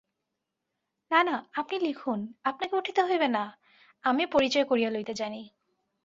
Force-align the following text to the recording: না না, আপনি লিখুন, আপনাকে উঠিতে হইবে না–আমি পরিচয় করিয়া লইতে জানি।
না 1.11 1.19
না, 1.23 1.35
আপনি 1.53 1.75
লিখুন, 1.79 2.19
আপনাকে 2.43 2.73
উঠিতে 2.75 3.01
হইবে 3.03 3.27
না–আমি 3.27 4.23
পরিচয় 4.25 4.65
করিয়া 4.65 4.89
লইতে 4.89 5.13
জানি। 5.13 5.41